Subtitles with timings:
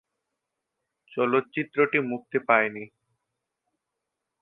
[1.11, 2.83] চলচ্চিত্রটি মুক্তি পায়নি।